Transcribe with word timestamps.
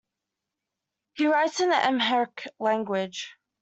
He 1.13 1.27
writes 1.27 1.59
in 1.59 1.69
the 1.69 1.75
Amharic 1.87 2.47
language. 2.57 3.35